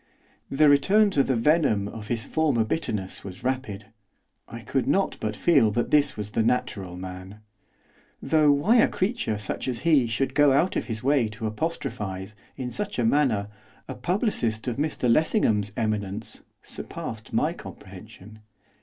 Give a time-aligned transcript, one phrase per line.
[0.49, 3.85] The return to the venom of his former bitterness was rapid,
[4.47, 7.41] I could not but feel that this was the natural man.
[8.19, 11.45] Though why a creature such as he was should go out of his way to
[11.45, 13.49] apostrophise, in such a manner,
[13.87, 18.39] a publicist of Mr Lessingham's eminence, surpassed my comprehension.